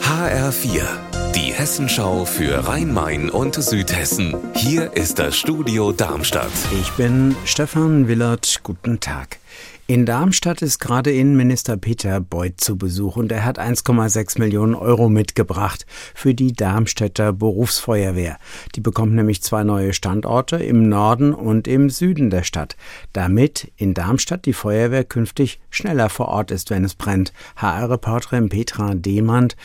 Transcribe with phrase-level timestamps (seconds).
[0.00, 4.36] HR4, die Hessenschau für Rhein-Main und Südhessen.
[4.54, 6.52] Hier ist das Studio Darmstadt.
[6.80, 8.60] Ich bin Stefan Willert.
[8.62, 9.38] Guten Tag.
[9.86, 15.08] In Darmstadt ist gerade Innenminister Peter Beuth zu Besuch und er hat 1,6 Millionen Euro
[15.08, 15.84] mitgebracht
[16.14, 18.38] für die Darmstädter Berufsfeuerwehr.
[18.76, 22.76] Die bekommt nämlich zwei neue Standorte im Norden und im Süden der Stadt,
[23.12, 27.32] damit in Darmstadt die Feuerwehr künftig schneller vor Ort ist, wenn es brennt.
[27.56, 29.56] HR-Reporterin Petra Demand.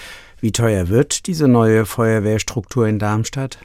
[0.41, 3.59] Wie teuer wird diese neue Feuerwehrstruktur in Darmstadt?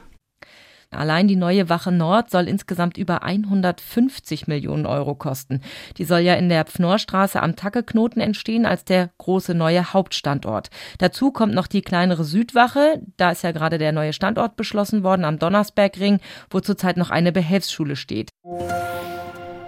[0.91, 5.61] Allein die neue Wache Nord soll insgesamt über 150 Millionen Euro kosten.
[5.97, 10.69] Die soll ja in der Pfnorrstraße am Tackeknoten entstehen als der große neue Hauptstandort.
[10.97, 13.01] Dazu kommt noch die kleinere Südwache.
[13.17, 16.19] Da ist ja gerade der neue Standort beschlossen worden am Donnersbergring,
[16.49, 18.29] wo zurzeit noch eine Behelfsschule steht.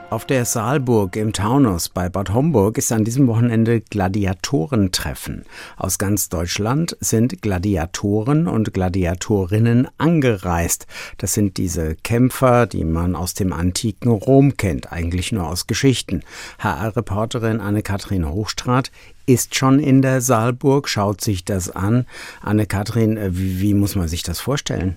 [0.09, 5.43] Auf der Saalburg im Taunus bei Bad Homburg ist an diesem Wochenende Gladiatorentreffen.
[5.75, 10.87] Aus ganz Deutschland sind Gladiatoren und Gladiatorinnen angereist.
[11.17, 16.23] Das sind diese Kämpfer, die man aus dem antiken Rom kennt, eigentlich nur aus Geschichten.
[16.60, 18.91] HR-Reporterin Anne-Kathrin Hochstrat
[19.26, 22.05] ist schon in der Saalburg, schaut sich das an.
[22.41, 24.95] Anne-Kathrin, wie, wie muss man sich das vorstellen?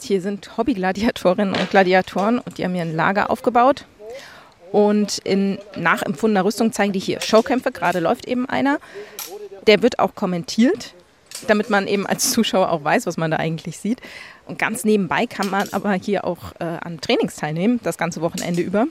[0.00, 3.86] Hier sind Hobbygladiatorinnen und Gladiatoren und die haben hier ein Lager aufgebaut.
[4.72, 7.70] Und in nachempfundener Rüstung zeigen die hier Showkämpfe.
[7.70, 8.78] Gerade läuft eben einer.
[9.66, 10.94] Der wird auch kommentiert,
[11.46, 14.00] damit man eben als Zuschauer auch weiß, was man da eigentlich sieht.
[14.46, 18.62] Und ganz nebenbei kann man aber hier auch äh, an Trainings teilnehmen, das ganze Wochenende
[18.62, 18.86] über.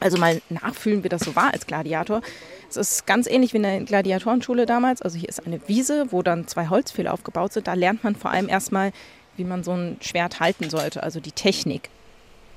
[0.00, 2.20] Also mal nachfühlen, wie das so war als Gladiator.
[2.68, 5.02] Es ist ganz ähnlich wie in der Gladiatorenschule damals.
[5.02, 7.66] Also hier ist eine Wiese, wo dann zwei Holzpfähle aufgebaut sind.
[7.66, 8.92] Da lernt man vor allem erstmal,
[9.36, 11.90] wie man so ein Schwert halten sollte, also die Technik.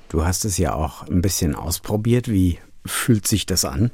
[0.08, 2.28] Du hast es ja auch ein bisschen ausprobiert.
[2.28, 3.90] Wie fühlt sich das an?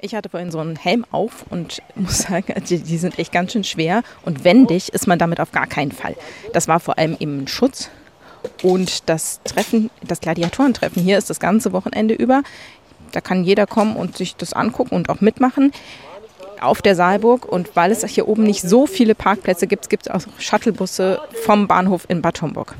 [0.00, 3.52] Ich hatte vorhin so einen Helm auf und muss sagen, die, die, sind echt ganz
[3.52, 6.16] schön schwer und wendig ist man damit auf gar keinen Fall.
[6.52, 7.88] Das war vor allem eben ein Schutz.
[8.62, 12.42] Und das Treffen, das Gladiatorentreffen hier ist das ganze Wochenende über.
[13.12, 15.72] Da kann jeder kommen und sich das angucken und auch mitmachen
[16.60, 17.46] auf der Saalburg.
[17.46, 21.66] Und weil es hier oben nicht so viele Parkplätze gibt, gibt es auch Shuttlebusse vom
[21.66, 22.74] Bahnhof in Bad Homburg.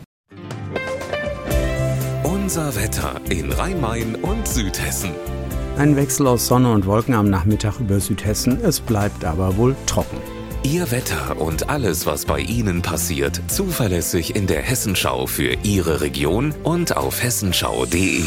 [2.44, 5.12] Unser Wetter in Rhein-Main und Südhessen.
[5.78, 8.62] Ein Wechsel aus Sonne und Wolken am Nachmittag über Südhessen.
[8.62, 10.18] Es bleibt aber wohl trocken.
[10.62, 16.54] Ihr Wetter und alles, was bei Ihnen passiert, zuverlässig in der Hessenschau für Ihre Region
[16.64, 18.20] und auf hessenschau.de.